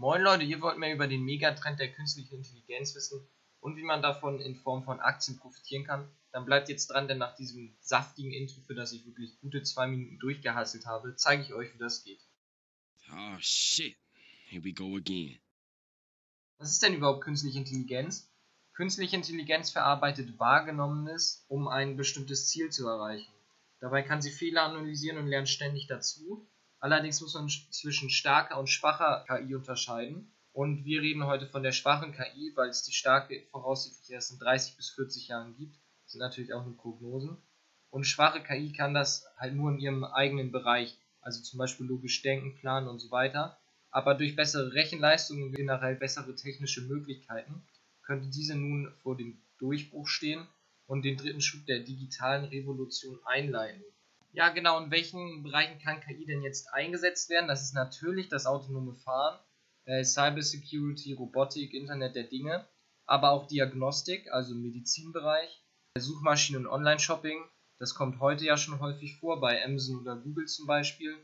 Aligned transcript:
Moin 0.00 0.22
Leute, 0.22 0.44
ihr 0.44 0.62
wollt 0.62 0.78
mehr 0.78 0.94
über 0.94 1.06
den 1.06 1.24
Megatrend 1.24 1.78
der 1.78 1.92
künstlichen 1.92 2.36
Intelligenz 2.36 2.94
wissen 2.94 3.20
und 3.60 3.76
wie 3.76 3.82
man 3.82 4.00
davon 4.00 4.40
in 4.40 4.56
Form 4.56 4.82
von 4.82 4.98
Aktien 4.98 5.36
profitieren 5.36 5.84
kann? 5.84 6.10
Dann 6.32 6.46
bleibt 6.46 6.70
jetzt 6.70 6.86
dran, 6.86 7.06
denn 7.06 7.18
nach 7.18 7.36
diesem 7.36 7.76
saftigen 7.80 8.32
Intro, 8.32 8.62
für 8.62 8.74
das 8.74 8.92
ich 8.92 9.04
wirklich 9.04 9.38
gute 9.42 9.62
zwei 9.62 9.86
Minuten 9.86 10.18
durchgehasselt 10.18 10.86
habe, 10.86 11.16
zeige 11.16 11.42
ich 11.42 11.52
euch, 11.52 11.74
wie 11.74 11.78
das 11.78 12.02
geht. 12.02 12.18
Oh 13.12 13.36
shit, 13.40 13.94
here 14.46 14.64
we 14.64 14.72
go 14.72 14.96
again. 14.96 15.38
Was 16.56 16.70
ist 16.70 16.82
denn 16.82 16.94
überhaupt 16.94 17.22
künstliche 17.22 17.58
Intelligenz? 17.58 18.32
Künstliche 18.72 19.16
Intelligenz 19.16 19.68
verarbeitet 19.68 20.38
Wahrgenommenes, 20.38 21.44
um 21.48 21.68
ein 21.68 21.98
bestimmtes 21.98 22.48
Ziel 22.48 22.70
zu 22.70 22.88
erreichen. 22.88 23.34
Dabei 23.80 24.00
kann 24.00 24.22
sie 24.22 24.30
Fehler 24.30 24.62
analysieren 24.62 25.18
und 25.18 25.26
lernt 25.26 25.50
ständig 25.50 25.88
dazu 25.88 26.48
Allerdings 26.80 27.20
muss 27.20 27.34
man 27.34 27.48
zwischen 27.48 28.08
starker 28.08 28.58
und 28.58 28.68
schwacher 28.68 29.24
KI 29.28 29.54
unterscheiden. 29.54 30.32
Und 30.52 30.84
wir 30.84 31.02
reden 31.02 31.26
heute 31.26 31.46
von 31.46 31.62
der 31.62 31.72
schwachen 31.72 32.12
KI, 32.12 32.52
weil 32.56 32.70
es 32.70 32.82
die 32.82 32.92
starke 32.92 33.42
voraussichtlich 33.50 34.10
erst 34.10 34.32
in 34.32 34.38
30 34.38 34.76
bis 34.76 34.90
40 34.90 35.28
Jahren 35.28 35.54
gibt. 35.56 35.76
Das 36.04 36.12
sind 36.12 36.20
natürlich 36.20 36.54
auch 36.54 36.64
nur 36.64 36.76
Prognosen. 36.76 37.36
Und 37.90 38.04
schwache 38.04 38.42
KI 38.42 38.72
kann 38.72 38.94
das 38.94 39.26
halt 39.36 39.54
nur 39.54 39.70
in 39.70 39.78
ihrem 39.78 40.04
eigenen 40.04 40.52
Bereich, 40.52 40.96
also 41.20 41.42
zum 41.42 41.58
Beispiel 41.58 41.86
logisch 41.86 42.22
denken, 42.22 42.56
planen 42.56 42.88
und 42.88 42.98
so 42.98 43.10
weiter. 43.10 43.58
Aber 43.90 44.14
durch 44.14 44.34
bessere 44.34 44.72
Rechenleistungen 44.72 45.44
und 45.44 45.52
generell 45.52 45.96
bessere 45.96 46.34
technische 46.34 46.82
Möglichkeiten 46.82 47.62
könnte 48.02 48.28
diese 48.28 48.56
nun 48.56 48.92
vor 49.02 49.16
dem 49.16 49.42
Durchbruch 49.58 50.08
stehen 50.08 50.46
und 50.86 51.02
den 51.02 51.16
dritten 51.16 51.40
Schub 51.40 51.66
der 51.66 51.80
digitalen 51.80 52.46
Revolution 52.46 53.18
einleiten. 53.24 53.84
Ja, 54.32 54.50
genau. 54.50 54.78
In 54.78 54.90
welchen 54.90 55.42
Bereichen 55.42 55.80
kann 55.80 56.00
KI 56.00 56.24
denn 56.24 56.42
jetzt 56.42 56.72
eingesetzt 56.72 57.30
werden? 57.30 57.48
Das 57.48 57.62
ist 57.62 57.74
natürlich 57.74 58.28
das 58.28 58.46
autonome 58.46 58.94
Fahren, 58.94 59.40
äh, 59.86 60.04
Cybersecurity, 60.04 61.14
Robotik, 61.14 61.74
Internet 61.74 62.14
der 62.14 62.24
Dinge, 62.24 62.68
aber 63.06 63.30
auch 63.32 63.48
Diagnostik, 63.48 64.30
also 64.30 64.54
im 64.54 64.62
Medizinbereich, 64.62 65.64
Suchmaschinen 65.98 66.66
und 66.66 66.72
Online-Shopping. 66.72 67.42
Das 67.80 67.94
kommt 67.94 68.20
heute 68.20 68.44
ja 68.44 68.56
schon 68.56 68.78
häufig 68.78 69.16
vor, 69.18 69.40
bei 69.40 69.64
Amazon 69.64 70.00
oder 70.00 70.16
Google 70.16 70.46
zum 70.46 70.66
Beispiel. 70.66 71.16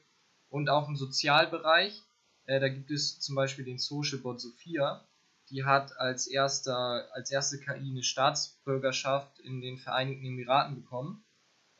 Und 0.48 0.68
auch 0.68 0.88
im 0.88 0.96
Sozialbereich. 0.96 2.02
Äh, 2.46 2.60
da 2.60 2.68
gibt 2.68 2.90
es 2.90 3.20
zum 3.20 3.36
Beispiel 3.36 3.64
den 3.64 3.78
Socialbot 3.78 4.40
Sophia. 4.40 5.06
Die 5.50 5.64
hat 5.64 5.96
als, 5.98 6.26
erster, 6.26 7.08
als 7.12 7.30
erste 7.30 7.58
KI 7.60 7.90
eine 7.90 8.02
Staatsbürgerschaft 8.02 9.38
in 9.40 9.60
den 9.60 9.78
Vereinigten 9.78 10.24
Emiraten 10.24 10.74
bekommen 10.74 11.25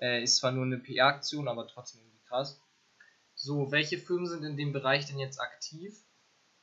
äh, 0.00 0.22
ist 0.22 0.36
zwar 0.38 0.52
nur 0.52 0.64
eine 0.64 0.78
PR-Aktion, 0.78 1.48
aber 1.48 1.66
trotzdem 1.68 2.02
irgendwie 2.02 2.24
krass. 2.26 2.60
So, 3.34 3.70
welche 3.70 3.98
Firmen 3.98 4.26
sind 4.26 4.44
in 4.44 4.56
dem 4.56 4.72
Bereich 4.72 5.06
denn 5.06 5.18
jetzt 5.18 5.40
aktiv? 5.40 6.02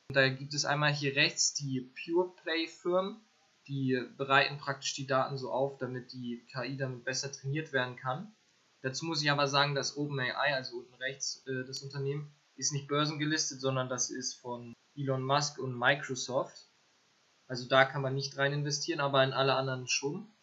Und 0.08 0.16
da 0.16 0.28
gibt 0.28 0.54
es 0.54 0.64
einmal 0.64 0.92
hier 0.92 1.16
rechts 1.16 1.54
die 1.54 1.92
Pure 2.04 2.34
Play 2.42 2.66
Firmen, 2.66 3.20
die 3.66 3.98
bereiten 4.16 4.58
praktisch 4.58 4.94
die 4.94 5.06
Daten 5.06 5.38
so 5.38 5.50
auf, 5.50 5.78
damit 5.78 6.12
die 6.12 6.46
KI 6.52 6.76
damit 6.76 7.04
besser 7.04 7.32
trainiert 7.32 7.72
werden 7.72 7.96
kann. 7.96 8.34
Dazu 8.82 9.06
muss 9.06 9.22
ich 9.22 9.30
aber 9.30 9.48
sagen, 9.48 9.74
dass 9.74 9.96
OpenAI, 9.96 10.54
also 10.54 10.76
unten 10.76 10.94
rechts 10.94 11.42
äh, 11.46 11.64
das 11.64 11.82
Unternehmen, 11.82 12.34
ist 12.56 12.72
nicht 12.72 12.86
börsengelistet, 12.86 13.60
sondern 13.60 13.88
das 13.88 14.10
ist 14.10 14.34
von 14.34 14.74
Elon 14.94 15.22
Musk 15.22 15.58
und 15.58 15.78
Microsoft. 15.78 16.68
Also 17.46 17.66
da 17.66 17.84
kann 17.84 18.02
man 18.02 18.14
nicht 18.14 18.36
rein 18.36 18.52
investieren, 18.52 19.00
aber 19.00 19.24
in 19.24 19.32
alle 19.32 19.54
anderen 19.54 19.88
schon. 19.88 20.33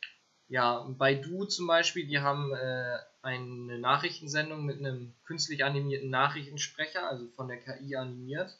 Ja, 0.51 0.85
bei 0.97 1.15
Du 1.15 1.45
zum 1.45 1.65
Beispiel, 1.65 2.05
die 2.05 2.19
haben 2.19 2.53
äh, 2.53 2.97
eine 3.21 3.79
Nachrichtensendung 3.79 4.65
mit 4.65 4.79
einem 4.79 5.13
künstlich 5.23 5.63
animierten 5.63 6.09
Nachrichtensprecher, 6.09 7.07
also 7.07 7.29
von 7.37 7.47
der 7.47 7.61
KI 7.61 7.95
animiert. 7.95 8.59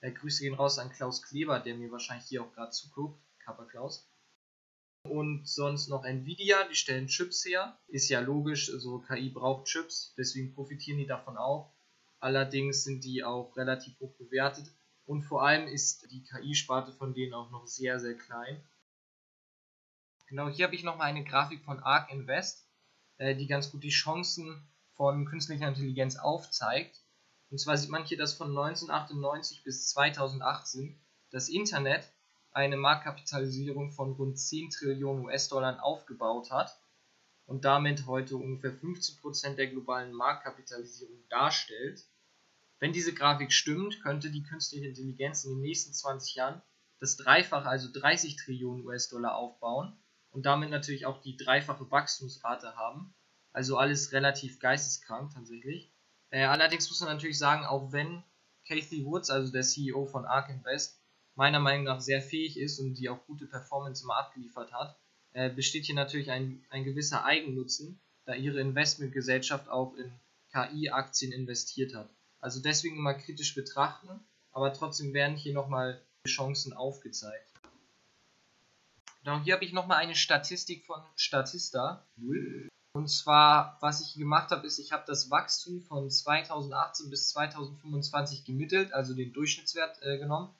Äh, 0.00 0.12
Grüße 0.12 0.42
gehen 0.42 0.54
raus 0.54 0.78
an 0.78 0.90
Klaus 0.90 1.20
Kleber, 1.20 1.60
der 1.60 1.74
mir 1.74 1.92
wahrscheinlich 1.92 2.26
hier 2.26 2.42
auch 2.42 2.54
gerade 2.54 2.70
zuguckt. 2.70 3.20
Kappa 3.44 3.66
Klaus. 3.66 4.10
Und 5.02 5.46
sonst 5.46 5.88
noch 5.88 6.06
Nvidia, 6.06 6.66
die 6.70 6.74
stellen 6.74 7.06
Chips 7.06 7.44
her. 7.44 7.78
Ist 7.86 8.08
ja 8.08 8.20
logisch, 8.20 8.68
so 8.68 9.00
KI 9.00 9.28
braucht 9.28 9.66
Chips, 9.66 10.14
deswegen 10.16 10.54
profitieren 10.54 10.96
die 10.96 11.06
davon 11.06 11.36
auch. 11.36 11.70
Allerdings 12.18 12.82
sind 12.82 13.04
die 13.04 13.22
auch 13.24 13.54
relativ 13.58 14.00
hoch 14.00 14.16
bewertet. 14.16 14.72
Und 15.04 15.20
vor 15.20 15.46
allem 15.46 15.68
ist 15.68 16.10
die 16.10 16.24
KI-Sparte 16.24 16.92
von 16.92 17.12
denen 17.12 17.34
auch 17.34 17.50
noch 17.50 17.66
sehr, 17.66 18.00
sehr 18.00 18.14
klein. 18.14 18.64
Genau, 20.28 20.48
hier 20.48 20.66
habe 20.66 20.74
ich 20.74 20.82
nochmal 20.82 21.06
eine 21.06 21.22
Grafik 21.22 21.62
von 21.64 21.78
ARK 21.78 22.10
Invest, 22.10 22.66
äh, 23.18 23.36
die 23.36 23.46
ganz 23.46 23.70
gut 23.70 23.84
die 23.84 23.90
Chancen 23.90 24.68
von 24.94 25.24
künstlicher 25.24 25.68
Intelligenz 25.68 26.16
aufzeigt. 26.16 27.00
Und 27.50 27.58
zwar 27.58 27.76
sieht 27.76 27.90
man 27.90 28.04
hier, 28.04 28.18
dass 28.18 28.34
von 28.34 28.48
1998 28.48 29.62
bis 29.62 29.88
2018 29.90 31.00
das 31.30 31.48
Internet 31.48 32.10
eine 32.50 32.76
Marktkapitalisierung 32.76 33.92
von 33.92 34.12
rund 34.14 34.36
10 34.36 34.70
Trillionen 34.70 35.26
US-Dollar 35.26 35.84
aufgebaut 35.84 36.50
hat 36.50 36.76
und 37.44 37.64
damit 37.64 38.06
heute 38.06 38.36
ungefähr 38.36 38.72
15% 38.72 39.54
der 39.54 39.68
globalen 39.68 40.12
Marktkapitalisierung 40.12 41.22
darstellt. 41.28 42.04
Wenn 42.80 42.92
diese 42.92 43.14
Grafik 43.14 43.52
stimmt, 43.52 44.02
könnte 44.02 44.32
die 44.32 44.42
künstliche 44.42 44.88
Intelligenz 44.88 45.44
in 45.44 45.52
den 45.52 45.60
nächsten 45.60 45.92
20 45.92 46.34
Jahren 46.34 46.62
das 46.98 47.16
Dreifache, 47.16 47.68
also 47.68 47.88
30 47.92 48.34
Trillionen 48.34 48.84
US-Dollar 48.84 49.36
aufbauen 49.36 49.96
und 50.36 50.44
damit 50.44 50.68
natürlich 50.68 51.06
auch 51.06 51.22
die 51.22 51.38
dreifache 51.38 51.90
Wachstumsrate 51.90 52.76
haben. 52.76 53.14
Also 53.54 53.78
alles 53.78 54.12
relativ 54.12 54.60
geisteskrank 54.60 55.32
tatsächlich. 55.32 55.90
Äh, 56.28 56.44
allerdings 56.44 56.90
muss 56.90 57.00
man 57.00 57.08
natürlich 57.08 57.38
sagen, 57.38 57.64
auch 57.64 57.90
wenn 57.90 58.22
Kathy 58.68 59.06
Woods, 59.06 59.30
also 59.30 59.50
der 59.50 59.62
CEO 59.62 60.04
von 60.04 60.26
Ark 60.26 60.50
Invest, 60.50 61.00
meiner 61.36 61.58
Meinung 61.58 61.84
nach 61.84 62.02
sehr 62.02 62.20
fähig 62.20 62.58
ist 62.58 62.78
und 62.80 62.96
die 62.96 63.08
auch 63.08 63.24
gute 63.26 63.46
Performance 63.46 64.04
immer 64.04 64.18
abgeliefert 64.18 64.74
hat, 64.74 65.00
äh, 65.32 65.48
besteht 65.48 65.86
hier 65.86 65.94
natürlich 65.94 66.30
ein, 66.30 66.62
ein 66.68 66.84
gewisser 66.84 67.24
Eigennutzen, 67.24 67.98
da 68.26 68.34
ihre 68.34 68.60
Investmentgesellschaft 68.60 69.70
auch 69.70 69.94
in 69.94 70.12
KI-Aktien 70.52 71.32
investiert 71.32 71.94
hat. 71.94 72.10
Also 72.40 72.60
deswegen 72.60 72.98
immer 72.98 73.14
kritisch 73.14 73.54
betrachten, 73.54 74.20
aber 74.52 74.74
trotzdem 74.74 75.14
werden 75.14 75.36
hier 75.38 75.54
nochmal 75.54 76.04
Chancen 76.28 76.74
aufgezeigt. 76.74 77.54
Genau, 79.26 79.40
hier 79.40 79.54
habe 79.54 79.64
ich 79.64 79.72
nochmal 79.72 79.96
eine 79.96 80.14
Statistik 80.14 80.86
von 80.86 81.02
Statista. 81.16 82.06
Und 82.92 83.08
zwar, 83.08 83.76
was 83.80 84.00
ich 84.00 84.14
gemacht 84.14 84.52
habe, 84.52 84.64
ist, 84.64 84.78
ich 84.78 84.92
habe 84.92 85.02
das 85.04 85.32
Wachstum 85.32 85.82
von 85.82 86.08
2018 86.08 87.10
bis 87.10 87.30
2025 87.30 88.44
gemittelt, 88.44 88.92
also 88.92 89.14
den 89.14 89.32
Durchschnittswert 89.32 90.00
äh, 90.02 90.18
genommen, 90.18 90.54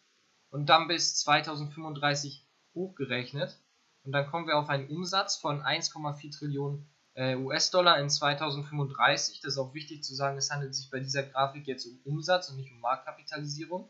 und 0.50 0.66
dann 0.66 0.88
bis 0.88 1.15
2035 1.15 2.44
hochgerechnet. 2.75 3.56
Und 4.03 4.10
dann 4.10 4.27
kommen 4.27 4.49
wir 4.49 4.59
auf 4.59 4.69
einen 4.69 4.88
Umsatz 4.88 5.37
von 5.37 5.62
1,4 5.62 6.37
Trillionen 6.37 6.88
äh, 7.15 7.37
US-Dollar 7.37 8.00
in 8.00 8.10
2035. 8.10 9.43
Das 9.43 9.53
ist 9.53 9.59
auch 9.59 9.75
wichtig 9.75 10.03
zu 10.03 10.16
sagen, 10.16 10.38
es 10.38 10.50
handelt 10.50 10.75
sich 10.75 10.91
bei 10.91 10.98
dieser 10.98 11.22
Grafik 11.22 11.69
jetzt 11.69 11.87
um 11.87 12.00
Umsatz 12.03 12.50
und 12.50 12.56
nicht 12.56 12.72
um 12.72 12.81
Marktkapitalisierung. 12.81 13.88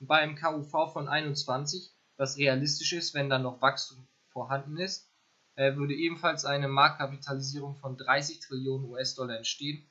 Und 0.00 0.08
bei 0.08 0.18
einem 0.18 0.34
KUV 0.34 0.92
von 0.92 1.06
21 1.06 1.94
was 2.18 2.36
realistisch 2.36 2.92
ist, 2.92 3.14
wenn 3.14 3.30
dann 3.30 3.42
noch 3.42 3.62
Wachstum 3.62 4.06
vorhanden 4.28 4.76
ist, 4.78 5.08
äh, 5.54 5.74
würde 5.76 5.94
ebenfalls 5.94 6.44
eine 6.44 6.68
Marktkapitalisierung 6.68 7.76
von 7.76 7.96
30 7.96 8.40
Trillionen 8.40 8.90
US-Dollar 8.90 9.36
entstehen. 9.36 9.88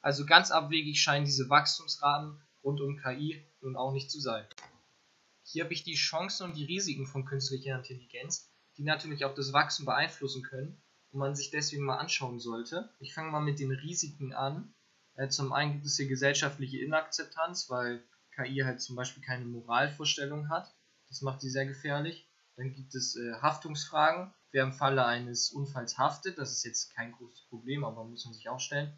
Also 0.00 0.24
ganz 0.24 0.50
abwegig 0.50 1.02
scheinen 1.02 1.24
diese 1.24 1.50
Wachstumsraten 1.50 2.40
rund 2.62 2.80
um 2.80 2.96
KI 2.96 3.44
nun 3.60 3.76
auch 3.76 3.92
nicht 3.92 4.10
zu 4.10 4.20
sein. 4.20 4.46
Hier 5.42 5.64
habe 5.64 5.72
ich 5.72 5.82
die 5.82 5.94
Chancen 5.94 6.44
und 6.44 6.56
die 6.56 6.64
Risiken 6.64 7.06
von 7.06 7.24
künstlicher 7.24 7.76
Intelligenz, 7.76 8.50
die 8.76 8.84
natürlich 8.84 9.24
auch 9.24 9.34
das 9.34 9.52
Wachstum 9.52 9.86
beeinflussen 9.86 10.42
können 10.42 10.80
und 11.10 11.18
man 11.18 11.34
sich 11.34 11.50
deswegen 11.50 11.84
mal 11.84 11.98
anschauen 11.98 12.38
sollte. 12.38 12.90
Ich 13.00 13.14
fange 13.14 13.30
mal 13.30 13.40
mit 13.40 13.58
den 13.58 13.72
Risiken 13.72 14.32
an. 14.32 14.72
Äh, 15.16 15.28
zum 15.28 15.52
einen 15.52 15.72
gibt 15.72 15.86
es 15.86 15.96
hier 15.96 16.08
gesellschaftliche 16.08 16.78
Inakzeptanz, 16.78 17.68
weil 17.68 18.02
KI 18.36 18.60
halt 18.64 18.80
zum 18.80 18.96
Beispiel 18.96 19.22
keine 19.22 19.44
Moralvorstellung 19.44 20.48
hat. 20.48 20.74
Das 21.10 21.22
macht 21.22 21.40
sie 21.40 21.50
sehr 21.50 21.66
gefährlich. 21.66 22.28
Dann 22.56 22.72
gibt 22.72 22.94
es 22.94 23.16
äh, 23.16 23.34
Haftungsfragen. 23.42 24.32
Wer 24.52 24.64
im 24.64 24.72
Falle 24.72 25.04
eines 25.04 25.50
Unfalls 25.50 25.98
haftet, 25.98 26.38
das 26.38 26.52
ist 26.52 26.64
jetzt 26.64 26.94
kein 26.94 27.12
großes 27.12 27.42
Problem, 27.48 27.84
aber 27.84 28.04
muss 28.04 28.24
man 28.24 28.34
sich 28.34 28.48
auch 28.48 28.58
stellen. 28.58 28.92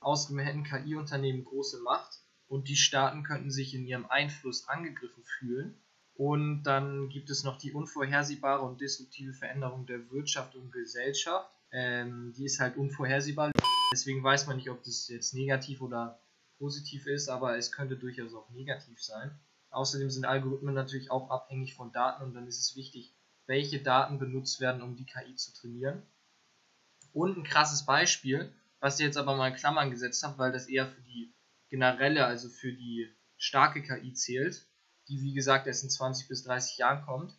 Außerdem 0.00 0.38
hätten 0.38 0.64
KI-Unternehmen 0.64 1.44
große 1.44 1.82
Macht 1.82 2.22
und 2.48 2.68
die 2.68 2.76
Staaten 2.76 3.22
könnten 3.22 3.50
sich 3.50 3.74
in 3.74 3.86
ihrem 3.86 4.06
Einfluss 4.06 4.68
angegriffen 4.68 5.24
fühlen. 5.24 5.82
Und 6.14 6.62
dann 6.62 7.08
gibt 7.08 7.30
es 7.30 7.44
noch 7.44 7.58
die 7.58 7.72
unvorhersehbare 7.72 8.64
und 8.64 8.80
disruptive 8.80 9.32
Veränderung 9.32 9.86
der 9.86 10.10
Wirtschaft 10.10 10.54
und 10.54 10.72
Gesellschaft. 10.72 11.50
Ähm, 11.72 12.32
die 12.36 12.44
ist 12.44 12.60
halt 12.60 12.76
unvorhersehbar. 12.76 13.52
Deswegen 13.92 14.22
weiß 14.22 14.46
man 14.46 14.56
nicht, 14.56 14.70
ob 14.70 14.82
das 14.82 15.08
jetzt 15.08 15.34
negativ 15.34 15.80
oder 15.82 16.20
positiv 16.58 17.06
ist, 17.06 17.28
aber 17.28 17.58
es 17.58 17.70
könnte 17.70 17.96
durchaus 17.96 18.34
auch 18.34 18.48
negativ 18.50 19.02
sein. 19.02 19.38
Außerdem 19.76 20.08
sind 20.08 20.24
Algorithmen 20.24 20.74
natürlich 20.74 21.10
auch 21.10 21.28
abhängig 21.28 21.74
von 21.74 21.92
Daten 21.92 22.24
und 22.24 22.34
dann 22.34 22.46
ist 22.46 22.58
es 22.58 22.76
wichtig, 22.76 23.14
welche 23.46 23.82
Daten 23.82 24.18
benutzt 24.18 24.58
werden, 24.58 24.80
um 24.80 24.96
die 24.96 25.04
KI 25.04 25.34
zu 25.36 25.52
trainieren. 25.52 26.02
Und 27.12 27.36
ein 27.36 27.44
krasses 27.44 27.84
Beispiel, 27.84 28.50
was 28.80 28.98
ich 28.98 29.04
jetzt 29.04 29.18
aber 29.18 29.36
mal 29.36 29.48
in 29.48 29.54
Klammern 29.54 29.90
gesetzt 29.90 30.22
habe, 30.22 30.38
weil 30.38 30.52
das 30.52 30.66
eher 30.66 30.86
für 30.86 31.02
die 31.02 31.34
generelle, 31.68 32.24
also 32.24 32.48
für 32.48 32.72
die 32.72 33.14
starke 33.36 33.82
KI 33.82 34.14
zählt. 34.14 34.66
die 35.08 35.20
wie 35.20 35.34
gesagt 35.34 35.66
erst 35.66 35.84
in 35.84 35.90
20 35.90 36.26
bis 36.26 36.42
30 36.44 36.78
Jahren 36.78 37.04
kommt, 37.04 37.38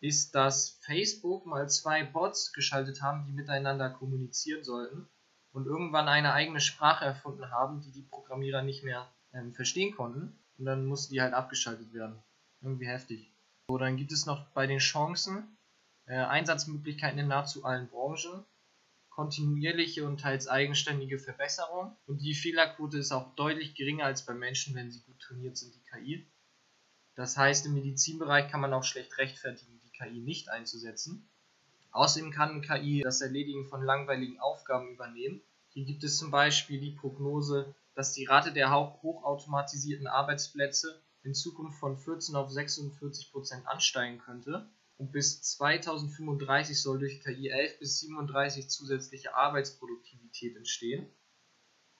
ist, 0.00 0.34
dass 0.34 0.80
Facebook 0.80 1.44
mal 1.44 1.68
zwei 1.68 2.04
Bots 2.04 2.52
geschaltet 2.52 3.02
haben, 3.02 3.26
die 3.26 3.32
miteinander 3.32 3.90
kommunizieren 3.90 4.64
sollten 4.64 5.08
und 5.52 5.66
irgendwann 5.66 6.08
eine 6.08 6.32
eigene 6.32 6.60
Sprache 6.60 7.04
erfunden 7.04 7.50
haben, 7.50 7.82
die 7.82 7.92
die 7.92 8.02
Programmierer 8.02 8.62
nicht 8.62 8.82
mehr 8.82 9.12
ähm, 9.32 9.52
verstehen 9.52 9.94
konnten. 9.94 10.38
Und 10.60 10.66
dann 10.66 10.84
mussten 10.84 11.14
die 11.14 11.22
halt 11.22 11.32
abgeschaltet 11.32 11.94
werden. 11.94 12.22
Irgendwie 12.60 12.86
heftig. 12.86 13.32
So, 13.70 13.78
dann 13.78 13.96
gibt 13.96 14.12
es 14.12 14.26
noch 14.26 14.46
bei 14.50 14.66
den 14.66 14.78
Chancen 14.78 15.56
äh, 16.04 16.16
Einsatzmöglichkeiten 16.16 17.18
in 17.18 17.28
nahezu 17.28 17.64
allen 17.64 17.88
Branchen, 17.88 18.44
kontinuierliche 19.08 20.06
und 20.06 20.20
teils 20.20 20.48
eigenständige 20.48 21.18
Verbesserung 21.18 21.96
und 22.06 22.20
die 22.20 22.34
Fehlerquote 22.34 22.98
ist 22.98 23.10
auch 23.10 23.34
deutlich 23.36 23.74
geringer 23.74 24.04
als 24.04 24.26
bei 24.26 24.34
Menschen, 24.34 24.74
wenn 24.74 24.90
sie 24.90 25.00
gut 25.00 25.18
trainiert 25.18 25.56
sind, 25.56 25.74
die 25.74 25.82
KI. 25.90 26.30
Das 27.14 27.38
heißt, 27.38 27.64
im 27.64 27.72
Medizinbereich 27.72 28.50
kann 28.50 28.60
man 28.60 28.74
auch 28.74 28.84
schlecht 28.84 29.16
rechtfertigen, 29.16 29.80
die 29.82 29.92
KI 29.92 30.20
nicht 30.20 30.50
einzusetzen. 30.50 31.26
Außerdem 31.92 32.32
kann 32.32 32.60
KI 32.60 33.00
das 33.02 33.22
Erledigen 33.22 33.64
von 33.64 33.82
langweiligen 33.82 34.38
Aufgaben 34.38 34.90
übernehmen. 34.90 35.40
Hier 35.72 35.84
gibt 35.84 36.02
es 36.04 36.18
zum 36.18 36.30
Beispiel 36.30 36.80
die 36.80 36.92
Prognose, 36.92 37.74
dass 37.94 38.12
die 38.12 38.24
Rate 38.24 38.52
der 38.52 38.72
hochautomatisierten 38.72 40.06
Arbeitsplätze 40.06 41.02
in 41.22 41.34
Zukunft 41.34 41.78
von 41.78 41.96
14 41.96 42.34
auf 42.34 42.50
46 42.50 43.30
Prozent 43.30 43.66
ansteigen 43.66 44.18
könnte 44.18 44.68
und 44.96 45.12
bis 45.12 45.42
2035 45.42 46.80
soll 46.80 46.98
durch 46.98 47.22
KI 47.22 47.48
11 47.48 47.78
bis 47.78 48.00
37 48.00 48.68
zusätzliche 48.68 49.34
Arbeitsproduktivität 49.34 50.56
entstehen. 50.56 51.08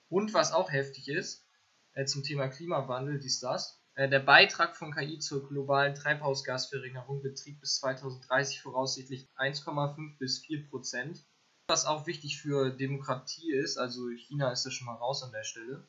Und 0.08 0.34
was 0.34 0.52
auch 0.52 0.72
heftig 0.72 1.08
ist, 1.08 1.46
äh, 1.92 2.04
zum 2.04 2.22
Thema 2.22 2.48
Klimawandel, 2.48 3.20
dies 3.20 3.40
das, 3.40 3.80
äh, 3.94 4.08
der 4.08 4.20
Beitrag 4.20 4.76
von 4.76 4.92
KI 4.92 5.18
zur 5.18 5.48
globalen 5.48 5.94
Treibhausgasverringerung 5.94 7.22
beträgt 7.22 7.60
bis 7.60 7.76
2030 7.76 8.60
voraussichtlich 8.60 9.28
1,5 9.36 10.18
bis 10.18 10.40
4 10.40 10.68
Prozent. 10.68 11.24
Was 11.70 11.86
auch 11.86 12.08
wichtig 12.08 12.42
für 12.42 12.70
Demokratie 12.72 13.52
ist, 13.52 13.78
also 13.78 14.08
China 14.08 14.50
ist 14.50 14.66
da 14.66 14.72
schon 14.72 14.86
mal 14.86 14.96
raus 14.96 15.22
an 15.22 15.30
der 15.30 15.44
Stelle, 15.44 15.86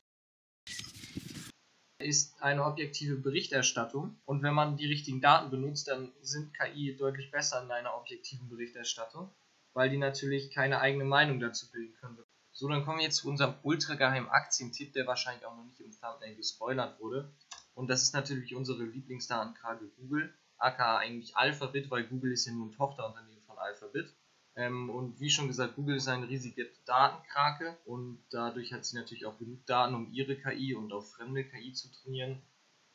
ist 1.97 2.39
eine 2.39 2.65
objektive 2.65 3.15
Berichterstattung. 3.15 4.15
Und 4.25 4.43
wenn 4.43 4.53
man 4.53 4.77
die 4.77 4.85
richtigen 4.85 5.21
Daten 5.21 5.49
benutzt, 5.49 5.87
dann 5.87 6.11
sind 6.21 6.53
KI 6.53 6.95
deutlich 6.95 7.31
besser 7.31 7.63
in 7.63 7.71
einer 7.71 7.95
objektiven 7.95 8.47
Berichterstattung, 8.47 9.31
weil 9.73 9.89
die 9.89 9.97
natürlich 9.97 10.51
keine 10.51 10.81
eigene 10.81 11.03
Meinung 11.03 11.39
dazu 11.39 11.71
bilden 11.71 11.95
können. 11.95 12.19
So, 12.51 12.67
dann 12.69 12.85
kommen 12.85 12.99
wir 12.99 13.05
jetzt 13.05 13.17
zu 13.17 13.27
unserem 13.27 13.55
ultrageheimen 13.63 14.29
Aktientipp, 14.29 14.93
der 14.93 15.07
wahrscheinlich 15.07 15.47
auch 15.47 15.55
noch 15.55 15.65
nicht 15.65 15.79
im 15.79 15.99
Thumbnail 15.99 16.35
gespoilert 16.35 16.99
wurde. 16.99 17.33
Und 17.73 17.89
das 17.89 18.03
ist 18.03 18.13
natürlich 18.13 18.53
unsere 18.53 18.83
Lieblingsdatenkrake 18.83 19.87
Google, 19.97 20.31
aka 20.59 20.99
eigentlich 20.99 21.35
Alphabet, 21.35 21.89
weil 21.89 22.03
Google 22.03 22.33
ist 22.33 22.45
ja 22.45 22.53
nur 22.53 22.67
ein 22.67 22.71
Tochterunternehmen 22.71 23.41
von 23.47 23.57
Alphabet. 23.57 24.13
Ähm, 24.55 24.89
und 24.89 25.19
wie 25.19 25.29
schon 25.29 25.47
gesagt, 25.47 25.75
Google 25.75 25.95
ist 25.95 26.07
eine 26.07 26.27
riesige 26.27 26.69
Datenkrake 26.85 27.77
und 27.85 28.23
dadurch 28.31 28.73
hat 28.73 28.85
sie 28.85 28.97
natürlich 28.97 29.25
auch 29.25 29.39
genug 29.39 29.65
Daten, 29.65 29.95
um 29.95 30.11
ihre 30.11 30.35
KI 30.35 30.75
und 30.75 30.91
auch 30.91 31.05
fremde 31.05 31.45
KI 31.45 31.71
zu 31.71 31.89
trainieren. 31.91 32.41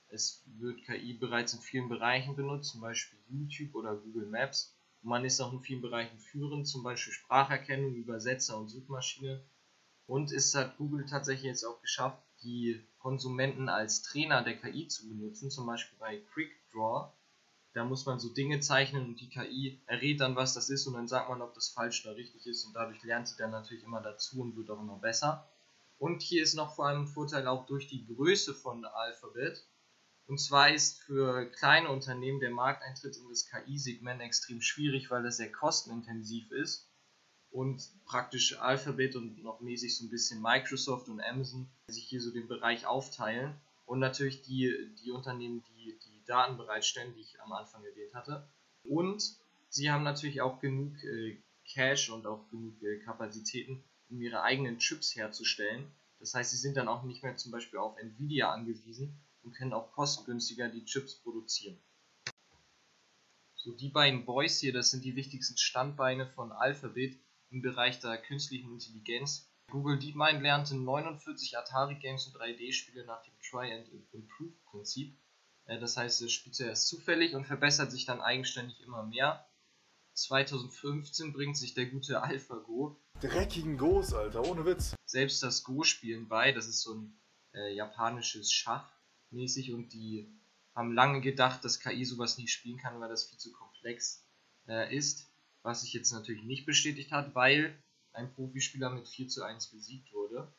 Es 0.09 0.45
wird 0.59 0.85
KI 0.85 1.15
bereits 1.15 1.55
in 1.55 1.61
vielen 1.61 1.89
Bereichen 1.89 2.37
benutzt, 2.37 2.73
zum 2.73 2.81
Beispiel 2.81 3.19
YouTube 3.29 3.75
oder 3.75 3.97
Google 3.97 4.27
Maps. 4.27 4.77
Und 5.03 5.09
man 5.09 5.25
ist 5.25 5.41
auch 5.41 5.53
in 5.53 5.61
vielen 5.61 5.83
Bereichen 5.83 6.19
führend, 6.19 6.69
zum 6.69 6.83
Beispiel 6.83 7.13
Spracherkennung, 7.13 7.95
Übersetzer 7.95 8.59
und 8.59 8.69
Suchmaschine. 8.69 9.43
Und 10.07 10.33
es 10.33 10.55
hat 10.55 10.77
Google 10.77 11.07
tatsächlich 11.07 11.47
jetzt 11.47 11.65
auch 11.65 11.81
geschafft, 11.81 12.23
die 12.43 12.87
Konsumenten 12.99 13.69
als 13.69 14.03
Trainer 14.03 14.43
der 14.43 14.57
KI 14.57 14.87
zu 14.89 15.09
benutzen, 15.09 15.51
zum 15.51 15.67
Beispiel 15.67 15.99
bei 15.99 16.19
QuickDraw 16.33 17.13
da 17.77 17.85
muss 17.85 18.07
man 18.07 18.19
so 18.19 18.31
Dinge 18.31 18.61
zeichnen 18.61 19.05
und 19.05 19.21
die 19.21 19.29
KI 19.29 19.79
errät 19.85 20.19
dann, 20.21 20.35
was 20.35 20.55
das 20.55 20.71
ist 20.71 20.87
und 20.87 20.95
dann 20.95 21.09
sagt 21.09 21.29
man, 21.29 21.43
ob 21.43 21.53
das 21.53 21.69
falsch 21.69 22.07
oder 22.07 22.17
richtig 22.17 22.47
ist 22.47 22.65
und 22.65 22.73
dadurch 22.73 23.03
lernt 23.05 23.29
sie 23.29 23.37
dann 23.37 23.51
natürlich 23.51 23.85
immer 23.85 24.01
dazu 24.01 24.41
und 24.41 24.57
wird 24.57 24.71
auch 24.71 24.81
immer 24.81 24.97
besser. 24.97 25.47
Und 25.99 26.23
hier 26.23 26.43
ist 26.43 26.55
noch 26.55 26.75
vor 26.75 26.87
allem 26.87 27.03
ein 27.03 27.07
Vorteil 27.07 27.47
auch 27.47 27.67
durch 27.67 27.87
die 27.87 28.07
Größe 28.07 28.55
von 28.55 28.87
Alphabet. 28.87 29.63
Und 30.27 30.41
zwar 30.41 30.73
ist 30.73 31.03
für 31.03 31.51
kleine 31.51 31.91
Unternehmen 31.91 32.41
der 32.41 32.51
Markteintritt 32.51 33.19
in 33.19 33.29
das 33.29 33.47
KI-Segment 33.47 34.23
extrem 34.23 34.63
schwierig, 34.63 35.11
weil 35.11 35.23
das 35.23 35.37
sehr 35.37 35.53
kostenintensiv 35.53 36.51
ist 36.53 36.89
und 37.51 37.87
praktisch 38.07 38.59
Alphabet 38.59 39.17
und 39.17 39.43
noch 39.43 39.61
mäßig 39.61 39.99
so 39.99 40.07
ein 40.07 40.11
bisschen 40.11 40.41
Microsoft 40.41 41.09
und 41.09 41.21
Amazon 41.21 41.69
sich 41.89 42.05
hier 42.05 42.23
so 42.23 42.31
den 42.31 42.49
Bereich 42.49 42.87
aufteilen 42.87 43.55
und 43.85 43.99
natürlich 43.99 44.41
die, 44.41 44.95
die 45.05 45.11
Unternehmen, 45.11 45.63
die 45.69 45.99
die 45.99 46.16
Daten 46.27 46.57
bereitstellen, 46.57 47.15
die 47.15 47.21
ich 47.21 47.41
am 47.41 47.53
Anfang 47.53 47.85
erwähnt 47.85 48.15
hatte. 48.15 48.47
Und 48.85 49.37
sie 49.69 49.91
haben 49.91 50.05
natürlich 50.05 50.41
auch 50.41 50.61
genug 50.61 50.93
äh, 51.05 51.37
Cache 51.73 52.13
und 52.13 52.27
auch 52.27 52.49
genug 52.51 52.81
äh, 52.83 52.99
Kapazitäten, 52.99 53.83
um 54.09 54.21
ihre 54.21 54.43
eigenen 54.43 54.79
Chips 54.79 55.17
herzustellen. 55.17 55.91
Das 56.21 56.35
heißt, 56.35 56.51
sie 56.51 56.57
sind 56.57 56.77
dann 56.77 56.89
auch 56.89 57.03
nicht 57.03 57.23
mehr 57.23 57.37
zum 57.37 57.53
Beispiel 57.53 57.79
auf 57.79 57.99
Nvidia 57.99 58.53
angewiesen 58.53 59.19
und 59.43 59.55
können 59.55 59.73
auch 59.73 59.93
kostengünstiger 59.93 60.69
die 60.69 60.85
Chips 60.85 61.15
produzieren. 61.15 61.79
So, 63.55 63.73
die 63.73 63.89
beiden 63.89 64.25
Boys 64.25 64.61
hier, 64.61 64.73
das 64.73 64.91
sind 64.91 65.05
die 65.05 65.17
wichtigsten 65.17 65.57
Standbeine 65.57 66.27
von 66.27 66.53
Alphabet 66.53 67.19
im 67.51 67.63
Bereich 67.63 67.99
der 68.01 68.19
künstlichen 68.19 68.73
Intelligenz. 68.73 69.49
Google 69.71 69.99
DeepMind 69.99 70.43
lernte 70.43 70.77
49 70.77 71.59
Atari-Games 71.59 72.29
und 72.29 72.37
3D-Spiele 72.37 73.05
nach 73.05 73.23
dem 73.25 73.35
Try-and-Improve-Prinzip 73.43 75.13
äh, 75.13 75.17
das 75.67 75.97
heißt, 75.97 76.23
es 76.23 76.33
spielt 76.33 76.55
zuerst 76.55 76.89
zufällig 76.89 77.35
und 77.35 77.45
verbessert 77.45 77.91
sich 77.91 78.07
dann 78.07 78.21
eigenständig 78.21 78.81
immer 78.83 79.03
mehr. 79.05 79.47
2015 80.15 81.33
bringt 81.33 81.57
sich 81.57 81.75
der 81.75 81.87
gute 81.87 82.23
AlphaGo 82.23 82.99
dreckigen 83.21 83.79
Go's, 83.79 84.13
Alter, 84.13 84.45
ohne 84.47 84.65
Witz. 84.65 84.95
Selbst 85.05 85.43
das 85.43 85.65
Go-Spielen 85.65 86.29
bei, 86.29 86.53
das 86.53 86.67
ist 86.67 86.83
so 86.83 86.95
ein 86.95 87.19
äh, 87.55 87.75
japanisches 87.75 88.53
Schach 88.53 88.91
mäßig 89.31 89.73
und 89.73 89.93
die 89.93 90.29
haben 90.75 90.93
lange 90.93 91.21
gedacht, 91.21 91.65
dass 91.65 91.81
KI 91.81 92.05
sowas 92.05 92.39
nicht 92.39 92.53
spielen 92.53 92.79
kann, 92.79 93.01
weil 93.01 93.09
das 93.09 93.29
viel 93.29 93.39
zu 93.39 93.53
komplex 93.53 94.25
äh, 94.69 94.95
ist. 94.95 95.31
Was 95.63 95.81
sich 95.81 95.93
jetzt 95.95 96.13
natürlich 96.13 96.45
nicht 96.45 96.67
bestätigt 96.67 97.11
hat, 97.11 97.35
weil 97.35 97.83
ein 98.13 98.33
Profispieler 98.33 98.91
mit 98.91 99.09
4 99.09 99.29
zu 99.29 99.43
1 99.43 99.69
besiegt 99.69 100.13
wurde. 100.13 100.53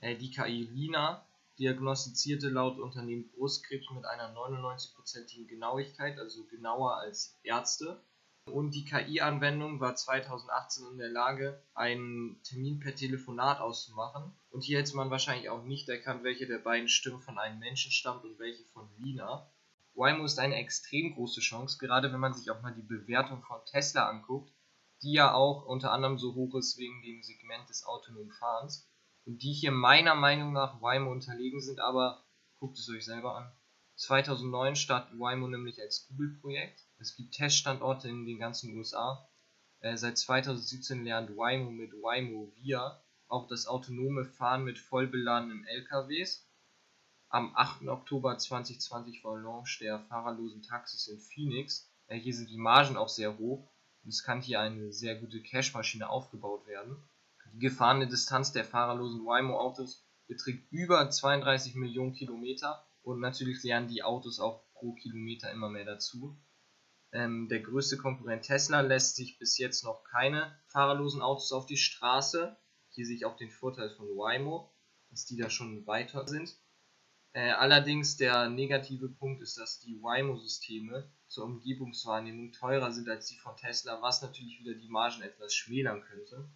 Äh, 0.00 0.16
die 0.16 0.30
KI 0.30 0.64
Lina 0.64 1.26
diagnostizierte 1.58 2.48
laut 2.48 2.78
Unternehmen 2.78 3.28
Brustkrebs 3.30 3.90
mit 3.90 4.04
einer 4.04 4.34
99%igen 4.34 5.48
Genauigkeit, 5.48 6.18
also 6.18 6.44
genauer 6.46 6.96
als 6.96 7.36
Ärzte. 7.42 8.00
Und 8.46 8.74
die 8.74 8.84
KI-Anwendung 8.84 9.78
war 9.80 9.94
2018 9.94 10.86
in 10.92 10.98
der 10.98 11.10
Lage, 11.10 11.62
einen 11.74 12.42
Termin 12.44 12.80
per 12.80 12.94
Telefonat 12.94 13.60
auszumachen. 13.60 14.32
Und 14.50 14.62
hier 14.62 14.78
hätte 14.78 14.96
man 14.96 15.10
wahrscheinlich 15.10 15.50
auch 15.50 15.64
nicht 15.64 15.88
erkannt, 15.88 16.24
welche 16.24 16.46
der 16.46 16.58
beiden 16.58 16.88
Stimmen 16.88 17.20
von 17.20 17.38
einem 17.38 17.58
Menschen 17.58 17.92
stammt 17.92 18.24
und 18.24 18.38
welche 18.38 18.64
von 18.72 18.88
Lina. 18.96 19.50
Waymo 19.94 20.24
ist 20.24 20.38
eine 20.38 20.54
extrem 20.54 21.14
große 21.14 21.40
Chance, 21.40 21.76
gerade 21.78 22.12
wenn 22.12 22.20
man 22.20 22.32
sich 22.32 22.50
auch 22.50 22.62
mal 22.62 22.72
die 22.72 22.82
Bewertung 22.82 23.42
von 23.42 23.58
Tesla 23.66 24.08
anguckt, 24.08 24.50
die 25.02 25.12
ja 25.12 25.34
auch 25.34 25.66
unter 25.66 25.92
anderem 25.92 26.18
so 26.18 26.34
hoch 26.34 26.54
ist 26.54 26.78
wegen 26.78 27.02
dem 27.02 27.22
Segment 27.22 27.68
des 27.68 27.84
autonomen 27.84 28.30
Fahrens 28.30 28.87
und 29.28 29.42
die 29.42 29.52
hier 29.52 29.72
meiner 29.72 30.14
Meinung 30.14 30.54
nach 30.54 30.80
Waymo 30.80 31.12
unterlegen 31.12 31.60
sind, 31.60 31.80
aber 31.80 32.24
guckt 32.56 32.78
es 32.78 32.88
euch 32.88 33.04
selber 33.04 33.36
an. 33.36 33.52
2009 33.96 34.74
startet 34.74 35.20
Waymo 35.20 35.48
nämlich 35.48 35.78
als 35.82 36.06
Google-Projekt. 36.08 36.86
Es 36.98 37.14
gibt 37.14 37.34
Teststandorte 37.34 38.08
in 38.08 38.24
den 38.24 38.38
ganzen 38.38 38.74
USA. 38.74 39.28
Äh, 39.80 39.98
seit 39.98 40.16
2017 40.16 41.04
lernt 41.04 41.36
Waymo 41.36 41.70
mit 41.70 41.92
Waymo 41.92 42.50
Via 42.56 43.02
auch 43.28 43.46
das 43.48 43.66
autonome 43.66 44.24
Fahren 44.24 44.64
mit 44.64 44.78
vollbeladenen 44.78 45.62
LKWs. 45.66 46.48
Am 47.28 47.54
8. 47.54 47.86
Oktober 47.86 48.38
2020 48.38 49.22
war 49.24 49.38
Launch 49.38 49.78
der 49.80 50.00
fahrerlosen 50.04 50.62
Taxis 50.62 51.06
in 51.06 51.20
Phoenix. 51.20 51.92
Äh, 52.06 52.18
hier 52.18 52.32
sind 52.32 52.48
die 52.48 52.56
Margen 52.56 52.96
auch 52.96 53.10
sehr 53.10 53.36
hoch 53.36 53.70
und 54.04 54.08
es 54.08 54.22
kann 54.22 54.40
hier 54.40 54.60
eine 54.60 54.90
sehr 54.90 55.16
gute 55.16 55.42
Cash-Maschine 55.42 56.08
aufgebaut 56.08 56.66
werden. 56.66 56.96
Die 57.52 57.60
gefahrene 57.60 58.06
Distanz 58.06 58.52
der 58.52 58.64
fahrerlosen 58.64 59.24
Waymo-Autos 59.24 60.06
beträgt 60.26 60.70
über 60.70 61.10
32 61.10 61.74
Millionen 61.74 62.12
Kilometer 62.12 62.86
und 63.02 63.20
natürlich 63.20 63.62
lernen 63.62 63.88
die 63.88 64.02
Autos 64.02 64.38
auch 64.38 64.64
pro 64.74 64.92
Kilometer 64.92 65.50
immer 65.50 65.70
mehr 65.70 65.86
dazu. 65.86 66.38
Ähm, 67.10 67.48
der 67.48 67.60
größte 67.60 67.96
Konkurrent 67.96 68.44
Tesla 68.44 68.82
lässt 68.82 69.16
sich 69.16 69.38
bis 69.38 69.56
jetzt 69.56 69.82
noch 69.82 70.04
keine 70.04 70.54
fahrerlosen 70.66 71.22
Autos 71.22 71.52
auf 71.52 71.64
die 71.64 71.78
Straße. 71.78 72.56
Hier 72.90 73.06
sehe 73.06 73.16
ich 73.16 73.24
auch 73.24 73.36
den 73.36 73.50
Vorteil 73.50 73.90
von 73.90 74.06
Waymo, 74.08 74.70
dass 75.08 75.24
die 75.24 75.38
da 75.38 75.48
schon 75.48 75.86
weiter 75.86 76.28
sind. 76.28 76.54
Äh, 77.32 77.52
allerdings 77.52 78.18
der 78.18 78.50
negative 78.50 79.08
Punkt 79.08 79.40
ist, 79.42 79.56
dass 79.56 79.80
die 79.80 80.02
Waymo-Systeme 80.02 81.10
zur 81.28 81.44
Umgebungswahrnehmung 81.44 82.52
teurer 82.52 82.92
sind 82.92 83.08
als 83.08 83.26
die 83.26 83.38
von 83.38 83.56
Tesla, 83.56 84.02
was 84.02 84.20
natürlich 84.20 84.60
wieder 84.60 84.74
die 84.74 84.88
Margen 84.88 85.22
etwas 85.22 85.54
schmälern 85.54 86.02
könnte 86.02 86.50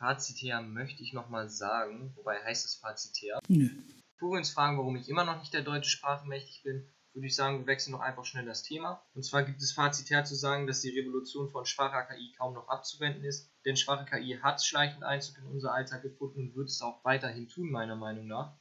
fazitär 0.00 0.62
möchte 0.62 1.02
ich 1.02 1.12
nochmal 1.12 1.50
sagen, 1.50 2.12
wobei 2.16 2.42
heißt 2.42 2.64
es 2.64 2.76
fazitär. 2.76 3.38
Nö. 3.48 3.68
Bevor 4.14 4.32
wir 4.32 4.38
uns 4.38 4.50
fragen, 4.50 4.78
warum 4.78 4.96
ich 4.96 5.08
immer 5.08 5.24
noch 5.24 5.38
nicht 5.38 5.52
der 5.52 5.62
deutschen 5.62 5.90
Sprache 5.90 6.26
mächtig 6.26 6.62
bin, 6.62 6.88
würde 7.12 7.26
ich 7.26 7.36
sagen, 7.36 7.58
wir 7.58 7.66
wechseln 7.66 7.92
noch 7.92 8.00
einfach 8.00 8.24
schnell 8.24 8.46
das 8.46 8.62
Thema. 8.62 9.02
Und 9.14 9.24
zwar 9.24 9.42
gibt 9.42 9.60
es 9.60 9.72
fazitär 9.72 10.24
zu 10.24 10.34
sagen, 10.34 10.66
dass 10.66 10.80
die 10.80 10.98
Revolution 10.98 11.50
von 11.50 11.66
schwacher 11.66 12.04
KI 12.04 12.32
kaum 12.38 12.54
noch 12.54 12.68
abzuwenden 12.68 13.24
ist, 13.24 13.50
denn 13.66 13.76
schwache 13.76 14.06
KI 14.06 14.38
hat 14.42 14.64
schleichend 14.64 15.04
Einzug 15.04 15.36
in 15.38 15.46
unser 15.46 15.74
Alltag 15.74 16.02
gefunden 16.02 16.40
und 16.40 16.56
wird 16.56 16.68
es 16.68 16.80
auch 16.80 17.04
weiterhin 17.04 17.48
tun, 17.48 17.70
meiner 17.70 17.96
Meinung 17.96 18.26
nach. 18.26 18.56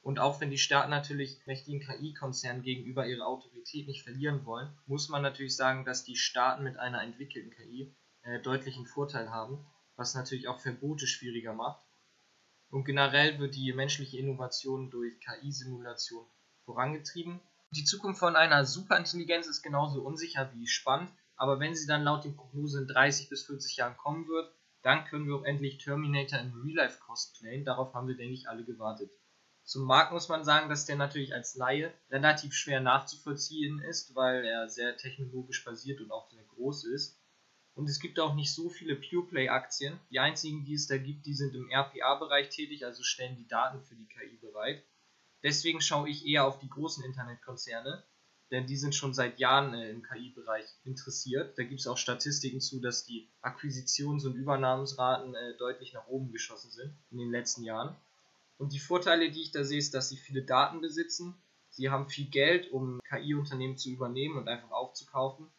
Und 0.00 0.20
auch 0.20 0.40
wenn 0.40 0.50
die 0.50 0.58
Staaten 0.58 0.90
natürlich 0.90 1.40
mächtigen 1.46 1.80
KI-Konzernen 1.80 2.62
gegenüber 2.62 3.06
ihre 3.06 3.26
Autorität 3.26 3.88
nicht 3.88 4.02
verlieren 4.02 4.44
wollen, 4.44 4.68
muss 4.86 5.08
man 5.08 5.22
natürlich 5.22 5.56
sagen, 5.56 5.84
dass 5.84 6.04
die 6.04 6.16
Staaten 6.16 6.62
mit 6.62 6.76
einer 6.76 7.02
entwickelten 7.02 7.50
KI 7.50 7.96
äh, 8.22 8.40
deutlichen 8.42 8.86
Vorteil 8.86 9.30
haben, 9.30 9.66
was 9.96 10.14
natürlich 10.14 10.48
auch 10.48 10.60
Verbote 10.60 11.06
schwieriger 11.06 11.52
macht. 11.52 11.84
Und 12.70 12.84
generell 12.84 13.38
wird 13.38 13.54
die 13.54 13.72
menschliche 13.72 14.18
Innovation 14.18 14.90
durch 14.90 15.20
KI-Simulation 15.20 16.26
vorangetrieben. 16.64 17.40
Die 17.70 17.84
Zukunft 17.84 18.20
von 18.20 18.36
einer 18.36 18.64
Superintelligenz 18.64 19.46
ist 19.46 19.62
genauso 19.62 20.02
unsicher 20.02 20.52
wie 20.54 20.66
spannend, 20.66 21.12
aber 21.36 21.60
wenn 21.60 21.74
sie 21.74 21.86
dann 21.86 22.02
laut 22.02 22.24
den 22.24 22.36
Prognosen 22.36 22.82
in 22.82 22.88
30 22.88 23.28
bis 23.28 23.46
40 23.46 23.76
Jahren 23.76 23.96
kommen 23.96 24.28
wird, 24.28 24.52
dann 24.82 25.04
können 25.06 25.26
wir 25.26 25.36
auch 25.36 25.44
endlich 25.44 25.78
Terminator 25.78 26.38
im 26.38 26.52
Real 26.62 26.86
Life 26.86 27.00
cosplayen. 27.00 27.64
Darauf 27.64 27.94
haben 27.94 28.06
wir, 28.06 28.16
denke 28.16 28.34
ich, 28.34 28.48
alle 28.48 28.64
gewartet. 28.64 29.10
Zum 29.64 29.86
Markt 29.86 30.12
muss 30.12 30.28
man 30.28 30.44
sagen, 30.44 30.68
dass 30.68 30.84
der 30.84 30.96
natürlich 30.96 31.32
als 31.32 31.56
Laie 31.56 31.92
relativ 32.10 32.52
schwer 32.52 32.80
nachzuvollziehen 32.80 33.80
ist, 33.80 34.14
weil 34.14 34.44
er 34.44 34.68
sehr 34.68 34.96
technologisch 34.98 35.64
basiert 35.64 36.02
und 36.02 36.12
auch 36.12 36.30
sehr 36.30 36.44
groß 36.44 36.84
ist. 36.84 37.18
Und 37.74 37.88
es 37.88 37.98
gibt 37.98 38.20
auch 38.20 38.34
nicht 38.34 38.52
so 38.52 38.70
viele 38.70 38.94
Pure-Play-Aktien. 38.94 39.98
Die 40.10 40.20
einzigen, 40.20 40.64
die 40.64 40.74
es 40.74 40.86
da 40.86 40.96
gibt, 40.96 41.26
die 41.26 41.34
sind 41.34 41.54
im 41.54 41.68
RPA-Bereich 41.70 42.48
tätig, 42.48 42.84
also 42.84 43.02
stellen 43.02 43.36
die 43.36 43.48
Daten 43.48 43.82
für 43.82 43.96
die 43.96 44.06
KI 44.06 44.36
bereit. 44.40 44.84
Deswegen 45.42 45.80
schaue 45.80 46.08
ich 46.08 46.24
eher 46.26 46.46
auf 46.46 46.58
die 46.58 46.70
großen 46.70 47.04
Internetkonzerne, 47.04 48.02
denn 48.50 48.66
die 48.66 48.76
sind 48.76 48.94
schon 48.94 49.12
seit 49.12 49.38
Jahren 49.40 49.74
äh, 49.74 49.90
im 49.90 50.02
KI-Bereich 50.02 50.66
interessiert. 50.84 51.58
Da 51.58 51.64
gibt 51.64 51.80
es 51.80 51.86
auch 51.86 51.98
Statistiken 51.98 52.60
zu, 52.60 52.80
dass 52.80 53.04
die 53.04 53.28
Akquisitions- 53.42 54.24
und 54.24 54.36
Übernahmensraten 54.36 55.34
äh, 55.34 55.56
deutlich 55.56 55.92
nach 55.92 56.06
oben 56.06 56.30
geschossen 56.30 56.70
sind 56.70 56.96
in 57.10 57.18
den 57.18 57.30
letzten 57.30 57.64
Jahren. 57.64 57.96
Und 58.56 58.72
die 58.72 58.78
Vorteile, 58.78 59.30
die 59.30 59.42
ich 59.42 59.50
da 59.50 59.64
sehe, 59.64 59.78
ist, 59.78 59.94
dass 59.94 60.08
sie 60.08 60.16
viele 60.16 60.42
Daten 60.42 60.80
besitzen. 60.80 61.34
Sie 61.70 61.90
haben 61.90 62.08
viel 62.08 62.26
Geld, 62.26 62.70
um 62.70 63.00
KI-Unternehmen 63.08 63.76
zu 63.76 63.90
übernehmen 63.90 64.36
und 64.38 64.48
einfach 64.48 64.70
aufzukaufen. 64.70 65.50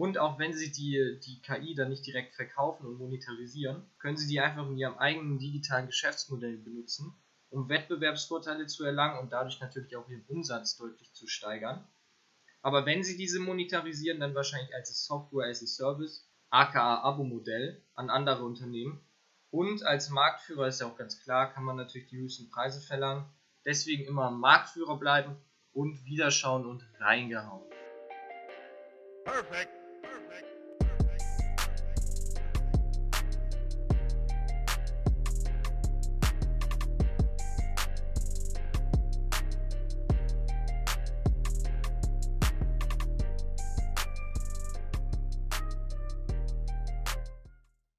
Und 0.00 0.16
auch 0.16 0.38
wenn 0.38 0.54
sie 0.54 0.72
die, 0.72 1.20
die 1.22 1.42
KI 1.42 1.74
dann 1.74 1.90
nicht 1.90 2.06
direkt 2.06 2.34
verkaufen 2.34 2.86
und 2.86 2.96
monetarisieren, 2.96 3.82
können 3.98 4.16
sie 4.16 4.28
die 4.28 4.40
einfach 4.40 4.66
in 4.66 4.78
ihrem 4.78 4.96
eigenen 4.96 5.38
digitalen 5.38 5.88
Geschäftsmodell 5.88 6.56
benutzen, 6.56 7.12
um 7.50 7.68
Wettbewerbsvorteile 7.68 8.66
zu 8.66 8.82
erlangen 8.82 9.18
und 9.18 9.30
dadurch 9.30 9.60
natürlich 9.60 9.94
auch 9.96 10.08
ihren 10.08 10.24
Umsatz 10.26 10.78
deutlich 10.78 11.12
zu 11.12 11.26
steigern. 11.26 11.86
Aber 12.62 12.86
wenn 12.86 13.04
sie 13.04 13.18
diese 13.18 13.40
monetarisieren, 13.40 14.20
dann 14.20 14.34
wahrscheinlich 14.34 14.74
als 14.74 15.04
Software 15.04 15.50
as 15.50 15.62
a 15.62 15.66
Service, 15.66 16.26
aka 16.48 17.02
Abo-Modell 17.02 17.84
an 17.92 18.08
andere 18.08 18.42
Unternehmen, 18.46 19.02
und 19.50 19.84
als 19.84 20.08
Marktführer 20.08 20.68
ist 20.68 20.80
ja 20.80 20.86
auch 20.86 20.96
ganz 20.96 21.22
klar, 21.22 21.52
kann 21.52 21.64
man 21.64 21.76
natürlich 21.76 22.08
die 22.08 22.16
höchsten 22.16 22.48
Preise 22.48 22.80
verlangen. 22.80 23.26
Deswegen 23.66 24.06
immer 24.06 24.30
Marktführer 24.30 24.96
bleiben 24.96 25.36
und 25.74 26.06
wiederschauen 26.06 26.64
und 26.64 26.88
reingehauen. 27.00 27.68
Perfect. 29.24 29.79